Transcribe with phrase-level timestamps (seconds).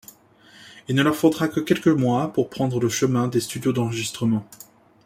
[0.87, 4.47] Il ne leur faudra que quelques mois pour prendre le chemin des studios d’enregistrement.